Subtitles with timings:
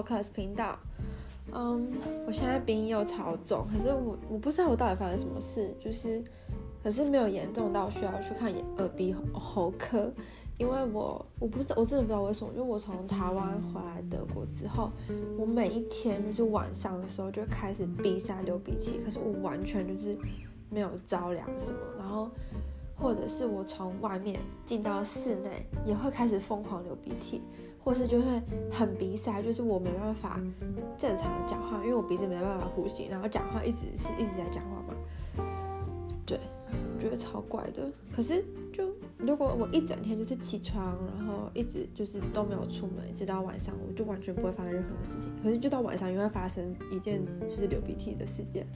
[0.00, 0.78] Podcast 频道。
[1.52, 1.86] 嗯，
[2.26, 6.22] 我现在鼻音又超重，可是我我不知道我到底发生什么事，就是
[6.82, 10.10] 可是没有严重到需要去看耳鼻喉科，
[10.58, 14.90] 因为我我不知道我真的不知道为什么，因为我从台湾回来德国之后，
[15.36, 20.16] 我每一天就是晚上的时候就开始鼻塞流鼻涕，可是我完全就是
[20.70, 22.30] 没有着凉什么，然后。
[23.02, 27.40] 或者是我从外面进到室内，也会开始疯狂流鼻涕，
[27.82, 30.38] 或是就会很鼻塞，就是我没办法
[30.96, 34.94] 正常的讲话，因为我鼻子没办法呼吸，然后讲话一直是一直在讲话嘛。
[36.26, 36.38] 对，
[36.94, 37.90] 我觉得超怪的。
[38.14, 38.84] 可是就
[39.18, 45.32] 如果我一整天就是起床，然后一直就是都没有出门，一直到晚上，我就完全不会发生任何的事情。
[45.42, 48.66] 可是就到晚上又会发生一件就是流鼻涕的事件，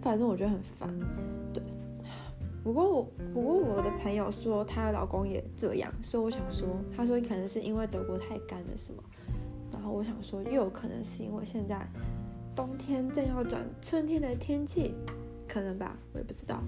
[0.00, 0.88] 反正我觉得很烦。
[1.52, 1.62] 对。
[2.68, 9.02] 不过我，不过我的朋友说她的老公也这样，所以我想说，他说可能是因为德国太干了，什么？
[9.72, 11.88] 然后我想说，又有可能是因为现在
[12.54, 14.94] 冬天正要转春天的天气，
[15.48, 16.60] 可能吧，我也不知道。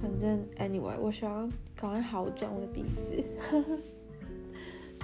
[0.00, 3.22] 反正 anyway，我希望赶快好转我的鼻子。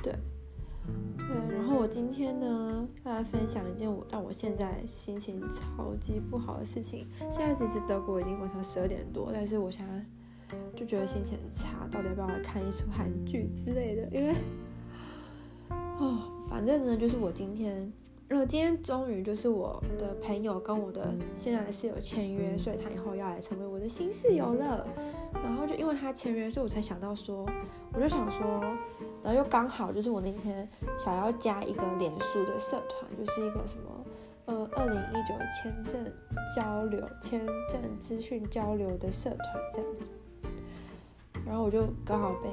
[0.03, 0.15] 对，
[1.19, 1.55] 对。
[1.55, 7.07] 然后我今天呢，要来分享一件我让我现在心情超级不好的事情。
[7.31, 10.03] 现在其实德国已经晚上十二点多，但是我现在。
[10.77, 14.09] 就觉得心情很差，到底要不要来看一出韩剧之类的？
[14.11, 14.35] 因为，
[15.99, 17.93] 哦，反正呢，就是我今天，
[18.29, 24.87] 然后今天终于就是我的朋友跟我的现在的室友签约，所以他以后要来成为我的新室友了。
[25.43, 27.45] 然后就因为他签约，所以我才想到说，
[27.93, 28.61] 我就想说，
[29.23, 30.67] 然后又刚好就是我那天
[30.99, 34.07] 想要加一个脸书的社团，就是一个什么，
[34.47, 36.13] 呃，二零一九签证
[36.55, 39.41] 交流、签证资讯交流的社团
[39.73, 40.11] 这样子。
[41.47, 42.49] 然后我就刚好被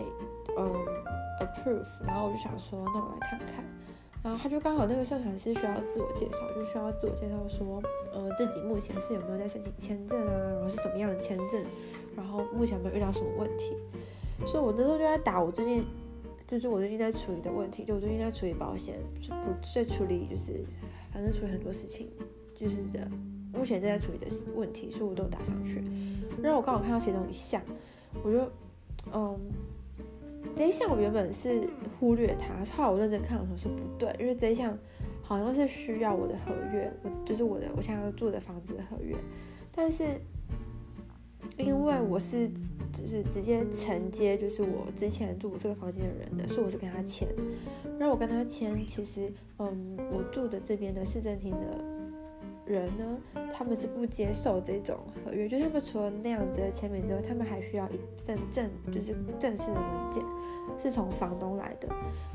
[0.58, 0.74] 嗯
[1.40, 3.64] approve，然后我就想说，那我来看看。
[4.24, 7.82] 然后他就刚好那个社团是需要自我介绍，就需要自我介绍说，
[8.14, 11.66] 呃，自己目前是有没有在申请签证啊，然后是什么样的签证，
[12.16, 13.76] 然后目前有没有遇到什么问题。
[14.46, 15.84] 所以我那时候就在打我最近，
[16.48, 20.64] 就是我最近在处理的问题，就我最近在处理保险，不在处理就是
[21.12, 22.08] 反正处理很多事情，
[22.56, 23.00] 就是这
[23.58, 25.84] 目前正在处理的问题，所以我都打上去。
[26.44, 27.60] 然后我刚好看到其中一项，
[28.24, 28.48] 我就。
[29.14, 29.40] 嗯，
[30.56, 31.68] 这一项我原本是
[32.00, 34.78] 忽略它，后来我认真看的时候说不对，因为这一项
[35.22, 39.16] 好像是需要我的合约，我就是我的我现在要住的房子的合约，
[39.72, 40.04] 但是
[41.58, 47.28] 因为我是就是直接承接就是我之前住这个房间的人的，所以我是跟他签，
[48.00, 51.91] 然后我跟他签，其实嗯，我住的这边的市政厅的。
[52.66, 53.18] 人呢，
[53.54, 60.24] 他们是不接受这种合约，就是他们除了那样子的签名之外，他们还需要一份正，就是正式的文件，
[60.78, 61.88] 是从房东来的。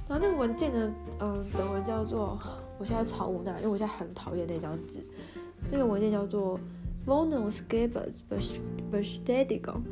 [0.09, 2.39] 然后那个文件呢，嗯，德文叫做，
[2.79, 5.07] 我现在超无奈，因为我现在很讨厌那张纸。
[5.71, 6.61] 那个文件叫做
[7.07, 9.83] Wohnungsgebersbestätigung。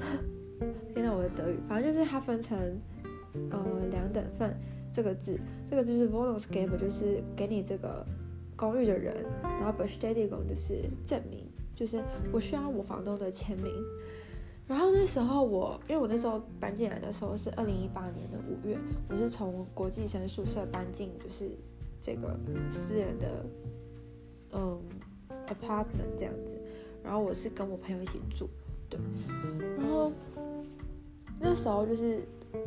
[0.95, 2.59] 天哪，我的德语，反正就是它分成
[3.51, 4.55] 呃两等份，
[4.93, 5.41] 这个字，
[5.71, 8.05] 这个字就是 Wohnungsgeber，就是给你这个。
[8.57, 13.73] 公寓的人，然后 Bestätigung 就是证明，就是我需要我房东的签名。
[14.67, 18.79] 然后那时候我，因为我那时候搬进来的时候是二零一八年的五月，
[19.11, 21.51] 我是从国际生宿舍搬进就是
[22.01, 22.35] 这个
[22.71, 23.45] 私人的
[24.53, 24.81] 嗯
[25.49, 26.51] apartment 这样子。
[27.03, 28.49] 然后我是跟我朋友一起住，
[28.89, 28.99] 对。
[29.77, 30.11] 然后
[31.39, 32.21] 那时候就是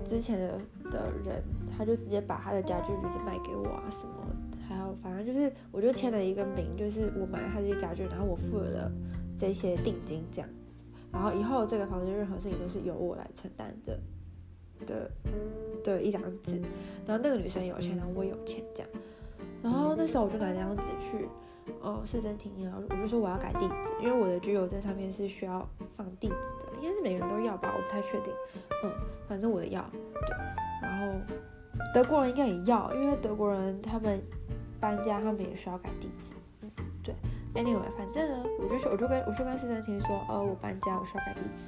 [0.06, 0.62] 之前的
[0.92, 1.42] 的人，
[1.76, 4.14] 他就直接把他的家具就是卖给我啊什么。
[5.02, 8.92] 反正就是，我就签了一个名，就是我买了他这些家具，然后我付了
[9.38, 14.00] 这些定金这样子，然后以后这个房子任何事情都是由我来承担的
[14.86, 15.12] 的
[15.84, 16.60] 的一张纸，
[17.06, 18.90] 然后那个女生有钱，然后我有钱这样，
[19.64, 21.28] 然后那时候我就拿这张纸去，
[21.82, 28.34] 哦，市政厅，然后我就说我要改地址，因为我的居留证上面是需要放地址的，应该是每个人都要吧，我不太确定，
[28.84, 28.92] 嗯，
[29.28, 30.36] 反正我的要，对，
[30.82, 31.20] 然后
[31.94, 34.22] 德国人应该也要，因为德国人他们。
[34.80, 36.34] 搬家，他们也需要改地址。
[36.62, 36.72] 嗯，
[37.04, 37.14] 对。
[37.56, 41.66] Anyway，反正呢，我就说，我就跟我就跟市政厅说，呃，我搬家，我需要改地址。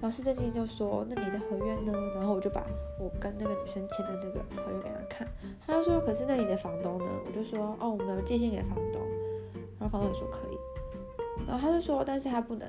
[0.00, 1.92] 然后市政厅就说，那你的合约呢？
[2.14, 2.62] 然后我就把
[2.98, 5.28] 我跟那个女生签的那个合约给他看。
[5.66, 7.06] 他就说，可是那你的房东呢？
[7.26, 9.00] 我就说，哦，我们有寄信给房东。
[9.78, 10.58] 然后房东也说可以。
[11.46, 12.68] 然后他就说，但是他不能。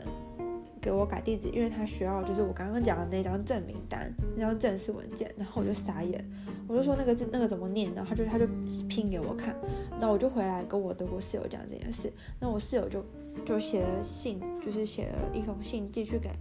[0.81, 5.33] 给我改地址，因为他需要就是我刚刚讲的那张证明单，那张正式文件。
[5.37, 6.29] 然后我就傻眼，
[6.73, 7.93] 我就说那个字那个怎么念？
[7.93, 8.47] 然后他就他就
[8.89, 9.55] 拼给我看。
[9.99, 12.11] 那我就回来跟我德国室友讲这件事。
[12.39, 13.05] 那我室友就
[13.45, 16.31] 就写了信，就是写了一封信寄去给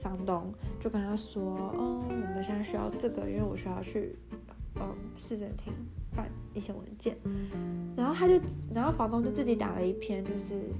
[0.00, 0.50] 房东，
[0.80, 4.16] 就跟他说，嗯，我们现在需要这个，因为我需要去
[4.76, 5.74] 嗯市政厅
[6.16, 7.14] 办一些文件，
[7.94, 8.40] 然后他就，
[8.74, 10.70] 然后房东就自己打了一篇，就是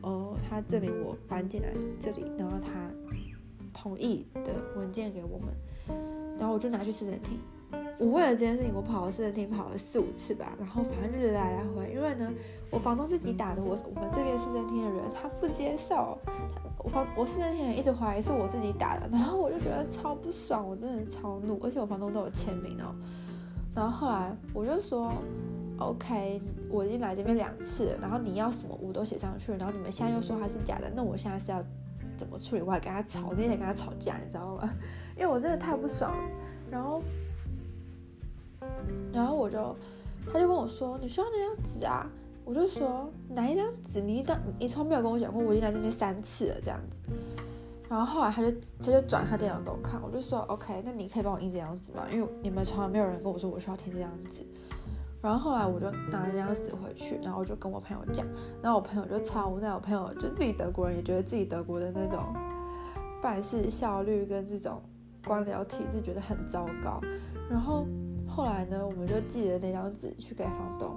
[0.00, 1.68] 哦，他证明我搬进来
[2.00, 2.68] 这里，然后他
[3.72, 5.54] 同意的文件给我们，
[6.36, 7.38] 然后我就拿去市政厅。
[7.98, 12.32] 我为了这件事情，我跑了市政厅跑了四五次吧，然后反正就是来来回，因为呢，
[12.70, 16.32] 我房东自己打的，我我们这边市政厅的人他不接受，他
[16.78, 22.94] 我房我市政厅人一直怀疑是我自己打的，然后我就觉得超不爽，我真的超怒，而且我房东都有签名哦。
[23.74, 25.12] 然后后来我就说
[25.78, 31.60] ，OK，我已经来这边两次了，然后你要什么我都写上去了，然后你们现在又说他是假的，那我现在是要
[32.16, 32.62] 怎么处理？
[32.62, 34.70] 我还跟他吵，那天跟他吵架，你知道吗？
[35.16, 36.30] 因为我真的太不爽了，
[36.70, 37.02] 然后。
[39.12, 39.74] 然后我就，
[40.26, 42.06] 他就跟我说：“你需要那张纸啊？”
[42.44, 44.00] 我就说：“哪一张纸？
[44.00, 46.96] 你一张，你从没有跟我讲过，我已经来这边三次了，这样子。”
[47.90, 52.06] 然后后来他就他就转他电脑给我看，我就说：“OK，那你可以帮我印这张纸吗？
[52.10, 54.42] 因为你们从来没有人跟我说我需要填这张纸。”
[55.20, 58.26] 然后后来我就拿了这张纸回去，然后我就跟我朋友讲，
[58.62, 62.34] 然后我朋友就超无奈，我朋友就自己德国人也觉得自己德国的那种
[63.20, 64.80] 办事效率跟这种
[65.26, 67.00] 官僚体制觉得很糟糕，
[67.50, 67.86] 然后。
[68.38, 70.94] 后来呢，我们就寄了那张纸去给房东，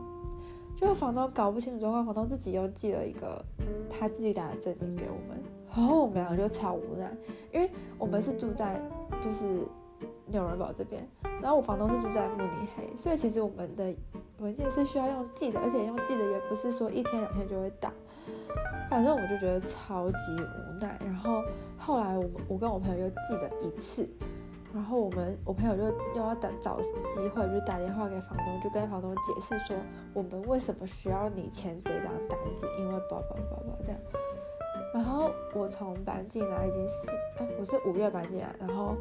[0.75, 3.43] 结果房东搞不清楚状况，房东自己又寄了一个
[3.89, 5.43] 他自己打的证明给我们，
[5.75, 7.11] 然后我们两个就超无奈，
[7.51, 7.67] 因为
[7.97, 8.79] 我们是住在
[9.23, 9.43] 就是
[10.27, 11.03] 纽伦堡这边，
[11.41, 13.91] 然后我房东是住在慕尼黑，所以其实我们的
[14.37, 17.91] 文件是需要用寄的，而且用寄的也不是说一天两天就会到，
[18.87, 20.95] 反正我就觉得超级无奈。
[21.03, 21.41] 然后
[21.75, 24.07] 后来我我跟我朋友又寄了一次。
[24.73, 25.83] 然后我们我朋友就
[26.15, 29.75] 又要等找机会，就打电话给房东，就跟房东解释说
[30.13, 33.99] 我们为什么需要你签这张单子，因为宝宝宝宝这样。
[34.93, 38.95] 然后我从搬进来已经是哎，我是五月搬进来，然后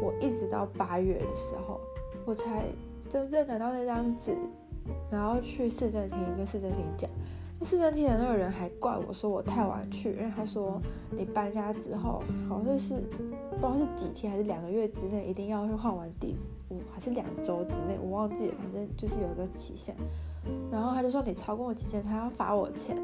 [0.00, 1.80] 我一直到八月的时候，
[2.24, 2.64] 我才
[3.08, 4.36] 真正拿到那张纸，
[5.10, 7.10] 然后去市政厅跟市政厅讲。
[7.64, 10.80] 市政厅的那个人还怪我说我太晚去，因为他说
[11.10, 12.94] 你搬家之后好像是
[13.50, 19.94] 不知道是几天还是两个月之内一定要去换完地址，我还是两周之内我忘记了，反正就是有一个期限。
[20.70, 22.96] 然后他就说你超过我期限，他要罚我钱。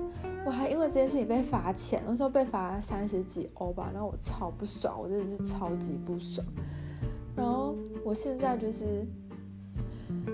[0.44, 6.46] 我还因为这件事情被罚钱，那时候被罚三十几欧吧，然后我超不爽，我真的是超级不爽。
[7.36, 9.06] 然后我现在就是。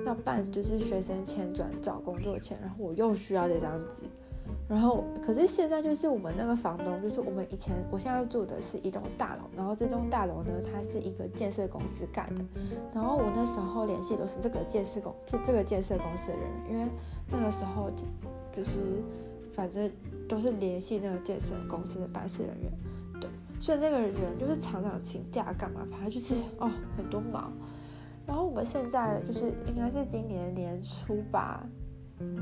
[0.06, 4.03] 要办就是学生签转找工作签，然后我又需要这张纸，
[4.69, 12.44] 然后可是现在就是我们那个房东，就是我们以前我现在住的是一栋大楼，然后这栋大楼呢，它是一个建设公司盖的，
[12.94, 16.87] 然后我那时候联系都是这个建设公这这个建设公司的人，因为
[17.31, 17.91] 那个时候
[18.55, 18.70] 就是
[19.53, 19.91] 反正
[20.29, 22.73] 都是联系那个建设公司的办事人员，
[23.20, 27.53] 对，所以那个人就是常常请假干嘛，反正就是哦很多忙。
[28.26, 31.67] 然后我们现在就是应该是今年年初吧，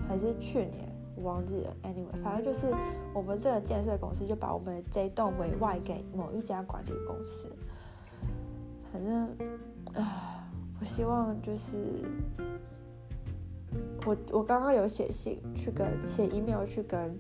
[0.09, 1.77] 还是去年我忘记了。
[1.83, 2.73] Anyway，反正就是
[3.15, 7.51] 我们这个建设公司就把我们的这栋委外给某一家管理公司。
[8.93, 9.27] 反正
[9.95, 10.47] 啊，
[10.79, 11.79] 我希望就是
[14.05, 17.19] 我我刚刚有写信去跟写 email 去跟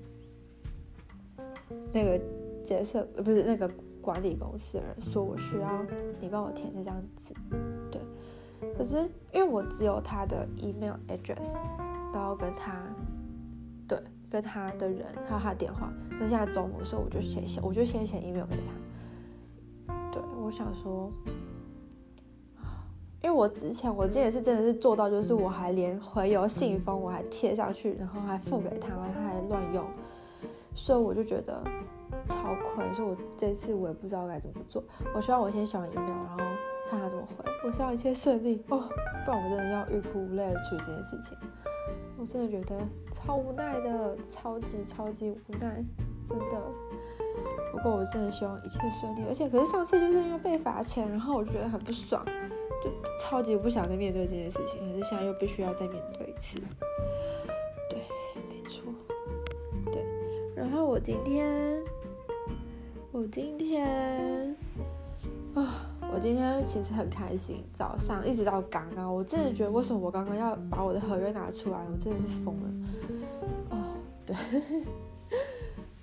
[1.92, 2.20] 那个
[2.62, 3.66] 建设不是那个
[4.02, 5.82] 管理公司的人说，我需要
[6.20, 7.34] 你帮我填这张纸，
[7.90, 8.01] 对。
[8.82, 8.96] 可是
[9.32, 11.54] 因为我只有他的 email address，
[12.12, 12.82] 然后跟他，
[13.86, 13.96] 对，
[14.28, 15.88] 跟他的人还有他的电话。
[16.10, 19.94] 那现在中午的时候，我就写写，我就先写 email 给他。
[20.10, 21.08] 对，我想说，
[23.22, 29.86] 因为我之前我之前是真的是做到，就是我还连回邮信封我还贴上去，然后还付给他，他还乱用，
[30.74, 31.62] 所以我就觉得
[32.26, 32.92] 超亏。
[32.92, 34.82] 所以我这次我也不知道该怎么做。
[35.14, 36.38] 我希望我先写完 email，然后。
[36.88, 38.88] 看他怎么回，我希望一切顺利哦，
[39.24, 41.36] 不然我真的要欲哭无泪的处理这件事情。
[42.18, 42.78] 我真的觉得
[43.10, 45.84] 超无奈的，超级超级无奈，
[46.28, 46.60] 真的。
[47.72, 52.24] 不过我真的希望一切顺利，而且可是上次就是因为被罚钱，然后我觉得很不爽，
[52.82, 56.60] 就超级不想再面对这件事情，可是现在又必须要再面对一次。
[57.88, 57.98] 对，
[58.48, 58.92] 没错，
[59.90, 60.04] 对。
[60.54, 61.82] 然后我今天，
[63.10, 64.54] 我今天，
[65.54, 65.91] 啊。
[66.14, 72.70] 我今天其实很开心，早上一直到刚刚，我真的觉得为什么我刚刚要把我的合约拿出来，我真的是疯了。
[73.70, 74.36] 哦，对，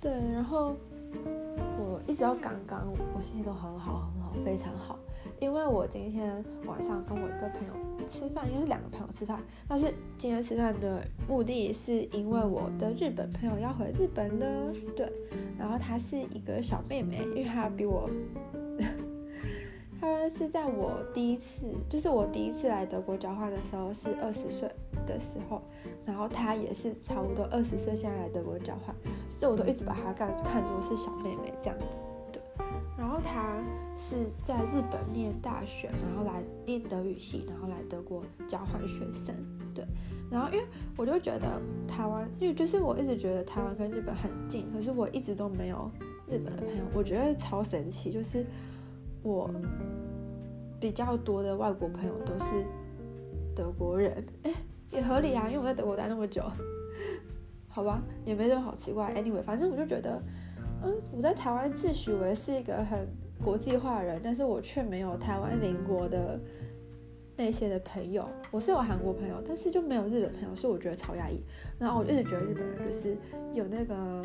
[0.00, 0.74] 对，然后
[1.78, 4.98] 我一直到刚刚，我心情都很好，很好，非常好，
[5.38, 15.10] 因为我今天晚上跟我一个朋友吃饭，应该是两个朋友吃饭，但是今天吃饭的目的是因为我的日本朋友要回日本了，对，
[15.56, 18.10] 然后她是一个小妹妹，因为她比我。
[20.30, 24.70] 是在我第一次，就是我第一次来德国交换的时候，是二十岁
[25.04, 25.60] 的时候，
[26.06, 28.94] 然后他也是差不多二十岁，现在来德国交换，
[29.28, 31.86] 所以我都一直把他看看作是小妹妹这样子。
[32.32, 32.40] 对，
[32.96, 33.60] 然后他
[33.96, 39.34] 是在日本念大学，然后来念德语系，然后来德国交换学生。
[39.74, 39.84] 对，
[40.30, 40.64] 然后因为
[40.96, 45.90] 我就觉得台湾，因为就是我一直觉得台湾跟日本很近，可是我一直都没有
[46.28, 48.44] 日本的朋友，我觉得超神奇，就是
[49.22, 49.48] 我
[50.80, 52.64] 比较多的外国朋友都是
[53.54, 54.52] 德国人，哎，
[54.90, 56.42] 也合理啊，因为我在德国待那么久，
[57.68, 59.12] 好吧，也没什么好奇怪。
[59.14, 60.20] Anyway，反正我就觉得，
[60.82, 63.06] 嗯，我在台湾自诩为是一个很
[63.44, 66.40] 国际化的人，但是我却没有台湾邻国的。
[67.36, 71.42] 那些的朋友，我是有韩国朋友，但是就没有日本朋友，所以我觉得超压抑。
[71.78, 73.16] 然后我一直觉得日本人就是
[73.54, 74.22] 有那个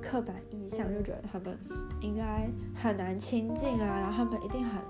[0.00, 1.58] 刻板印象，就觉得他们
[2.00, 4.80] 应该很难亲近啊，然后他们一定很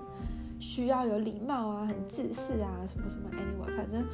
[0.63, 3.29] 需要有礼貌啊，很自私啊，什么什么。
[3.31, 4.05] Anyway，反正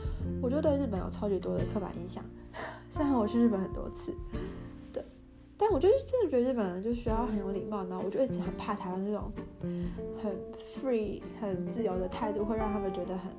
[0.41, 2.23] 我就对日本有超级多的刻板印象。
[2.89, 4.13] 虽然我去日本很多次，
[4.91, 5.03] 对，
[5.55, 9.31] 但我就是真的觉得日本人就需要很有礼貌，然后我就一直很怕台湾这种
[10.21, 13.31] 很 free、很自由的态度会让他们觉得很。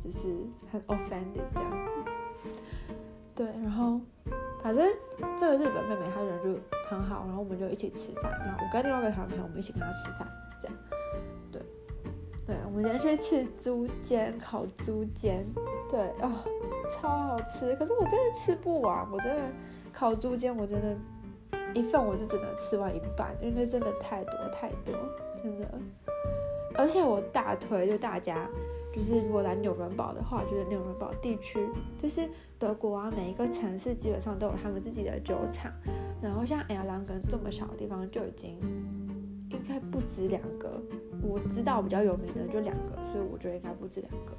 [0.00, 0.28] 就是
[0.70, 1.70] 很 offended 这样
[2.40, 2.50] 子，
[3.34, 4.00] 对，然后
[4.62, 4.88] 反正
[5.36, 10.28] 这个日本妹妹她人就很好，然后我们就一起吃饭，然后我跟另外一个台湾朋友我们一起跟她吃饭，
[10.60, 10.76] 这样，
[12.68, 15.42] 我们今天去吃猪肩，烤猪肩，
[15.88, 16.30] 对，哦，
[16.86, 19.42] 超好吃，可是我真的吃不完，我真的
[19.90, 20.94] 烤猪肩我真的，
[21.72, 24.94] 一份我就只能吃完一半，因为那真的太多太多，
[25.42, 25.66] 真的，
[26.76, 28.46] 而且我大推就大家。
[28.90, 35.70] 就是如果来纽伦堡的话，就是纽伦堡地区，就是德国啊，每一个城市基本上都有他们自己的酒厂。
[36.20, 38.58] 然后像埃尔朗根这么小的地方就已经
[39.62, 40.80] 应该不止两个，
[41.22, 44.32] 我知道比较有名的就两个，所以我觉得应该不止两个。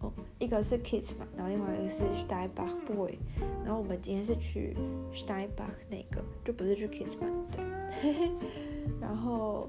[0.00, 3.18] 哦，一个是 Kiss 嘛然后另外一个是 Steinbach Boy。
[3.64, 4.76] 然后我们今天是去
[5.14, 8.30] Steinbach 那个，就不是去 Kitzbühel，对。
[9.00, 9.68] 然后。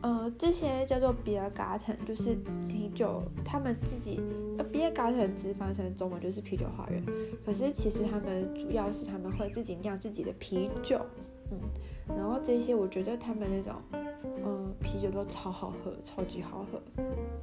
[0.00, 2.36] 呃，这些叫做 Beer Garden，就是
[2.68, 4.20] 啤酒，他们自己
[4.56, 7.04] 呃 Biergarten 直翻成中文就是啤酒花园。
[7.44, 11.04] 可是其实他们主要是他们会自己酿自己的啤酒，
[11.50, 11.58] 嗯，
[12.16, 13.74] 然后这些我觉得他们那种，
[14.90, 16.80] 啤酒都超好喝，超级好喝。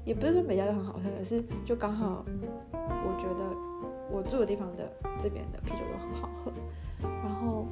[0.03, 2.25] 也不是说每家都很好喝，可是就刚好，
[2.73, 3.55] 我觉得
[4.11, 6.51] 我住的地方的这边的啤酒都很好喝，
[7.01, 7.67] 然后。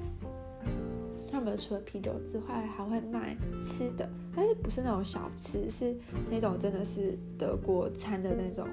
[1.31, 5.97] 他们除了啤酒之外，还会卖吃的，但是不是那种小吃，是
[6.29, 8.67] 那种真的是德国餐的那种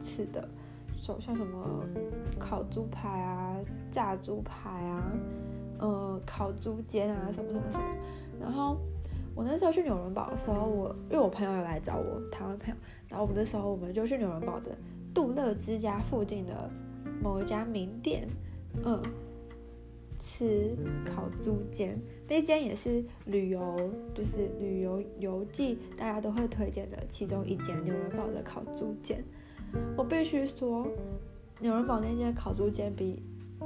[0.00, 0.46] 吃的，
[0.96, 1.84] 像像什么
[2.36, 3.56] 烤猪排啊、
[3.92, 5.12] 炸猪排啊、
[5.78, 7.84] 呃烤猪肩啊什么什么什么。
[8.40, 8.76] 然后
[9.34, 12.74] 我那时候去纽伦堡的时候，我因为我朋友有来找我，台湾朋友，
[13.08, 14.76] 然后我们那时候我们就去纽伦堡的
[15.12, 16.70] 杜勒之家附近的
[17.22, 18.28] 某一家名店，
[18.84, 19.02] 嗯。
[20.16, 20.74] 吃
[21.04, 29.22] 烤猪肩，那间也是旅游，就是旅游游记，大家都会推荐的其中一间纽伦堡的烤猪肩。
[29.96, 30.86] 我必须说，
[31.58, 33.22] 纽伦堡那间烤猪肩比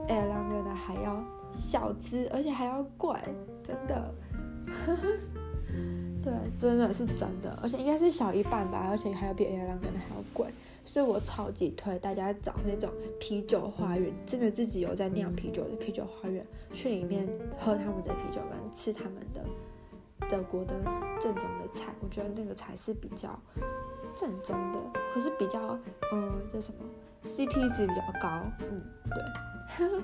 [0.08, 1.22] 爱尔兰根的还要
[1.52, 3.14] 小资，而且还要贵，
[3.62, 4.14] 真的。
[6.22, 10.46] 对，真的是真的，而且应该是小一半吧，而且还要比爱尔兰根的还要贵。
[10.84, 19.44] 所以我超级推大家找那种啤酒花园，真的自己有在酿啤酒的啤酒花园，去里面喝他们的啤酒，跟吃他们的
[20.28, 20.74] 德国的
[21.20, 23.38] 正宗的菜，我觉得那个才是比较
[24.16, 24.78] 正宗的，
[25.12, 25.78] 可是比较
[26.12, 26.80] 嗯，叫什么
[27.22, 29.22] CP 值比较高，嗯，对。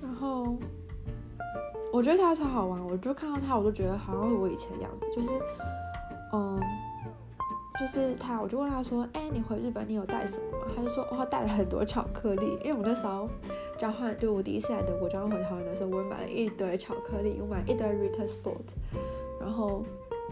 [0.00, 0.56] 然后
[1.94, 5.30] 我觉得他超好玩，我就看到他，我就觉得好像是我以前的样子，就是
[6.32, 6.60] 嗯。
[7.80, 13.28] 就是他，我就问他说：“哎、你回日本你有带什么吗？”他就说：“哦，带了很多巧克力。”因为我那时候
[13.76, 18.62] 交换，就我第一次来德国交换回台湾的时候，我也买了一堆巧克力，我买一堆 Ritter Sport。
[19.40, 19.82] 然后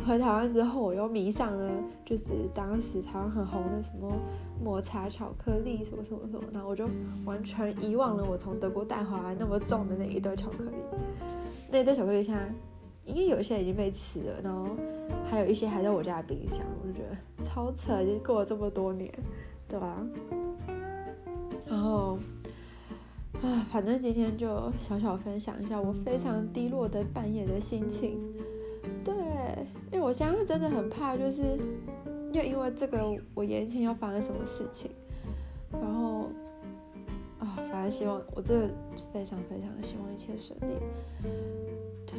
[0.07, 1.71] 回台湾之后，我又迷上了，
[2.05, 4.13] 就是当时台湾很红的什么
[4.63, 6.45] 抹茶巧克力，什么什么什么。
[6.53, 6.89] 然后我就
[7.25, 10.71] 完全遗忘了我从德国带回来那么重的那一堆巧克力。
[11.71, 12.53] 那一堆巧克力现在。
[13.05, 14.65] 因为有一些已经被吃了，然后
[15.29, 19.13] 还有一些还在我家的冰箱，我就觉得超扯，已经过了这么多年，
[19.67, 20.07] 对吧？
[21.67, 22.17] 然后
[23.43, 28.21] 啊，反正今天就小小分享一下我非常低落的半夜的心情。
[30.03, 31.43] 我现在真的很怕，就是
[32.33, 32.99] 又因为这个
[33.35, 34.91] 我眼前要发生什么事情，
[35.71, 36.29] 然后
[37.39, 38.75] 啊，反正希望我真的
[39.13, 40.75] 非常非常希望一切顺利。
[42.07, 42.19] 对。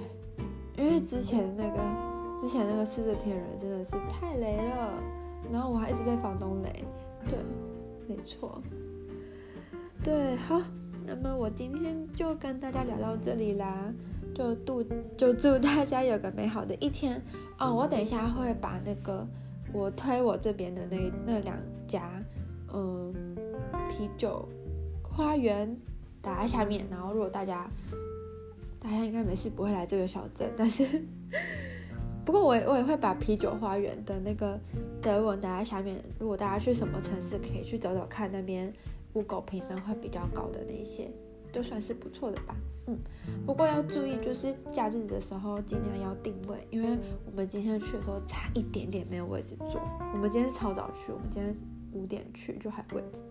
[0.76, 4.94] 因为之前那个，之前那个四月天人真的是太雷了，
[5.52, 6.84] 然后我还一直被房东雷，
[7.30, 7.38] 对，
[8.08, 8.60] 没错。
[10.04, 10.60] 对，好，
[11.06, 13.94] 那么我今天就跟大家聊到这里啦，
[14.34, 14.84] 就祝
[15.18, 17.22] 就祝大家有个美好的一天
[17.60, 17.74] 哦。
[17.74, 19.26] 我等一下会把那个
[19.72, 22.10] 我推我这边的那那两家，
[22.74, 23.14] 嗯，
[23.90, 24.48] 啤酒
[25.04, 25.76] 花园
[26.22, 27.70] 打在下面，然后如果大家
[28.80, 31.04] 大家应该没事不会来这个小镇，但是。
[32.26, 34.58] 不过我我也会把啤酒花园的那个
[35.02, 36.02] 德文打在下面。
[36.18, 38.74] 如果大家去什么城市，可以去找找看那边
[39.12, 41.12] Google 评分会比较高的那些，
[41.54, 42.54] 就算是不错的吧。
[42.88, 43.00] 嗯，
[43.46, 49.80] 不过要注意，就是假日的时候尽量要定位，因为我们今天去的时候差一点点没有位置坐。
[50.14, 51.56] 我们今天是超早去，我们今天
[51.94, 53.24] 五点去就还有位置，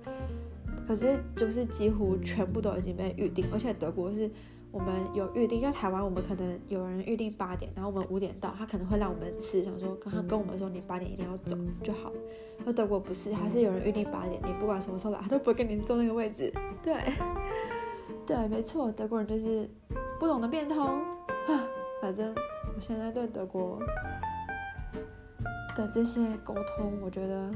[0.89, 4.31] 可是就是几乎全部都已经被预定，而且德国是。
[4.71, 12.11] 我们有预定，在台湾，我们可能有人预定八点，然后我们五点到，他可能会让我们吃，想说刚刚跟我们说你八点一定要走就好。
[12.65, 16.51] 而德国不是，他是有人预定八点，你不管什么时候来，他都不会跟你坐那个位置。
[16.83, 16.95] 对，
[18.27, 19.69] 对，没错，德国人就是
[20.19, 21.01] 不懂得变通。
[22.01, 22.35] 反正
[22.75, 23.79] 我现在对德国
[25.77, 27.51] 的这些沟通，我觉得。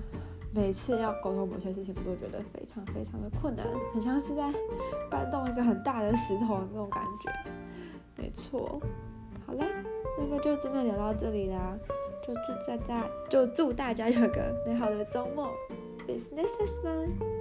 [0.55, 4.51] 每次要沟通某些事情，我都觉得非常非常的困难，很像是在
[5.11, 7.31] 搬动一个很大的石头那种感觉。
[8.17, 8.81] 没错，
[9.47, 9.67] 好啦，
[10.19, 11.77] 那么就真的聊到这里啦，
[12.27, 15.53] 就祝大家就祝大家有个美好的周末
[16.09, 17.36] ，Business is fun。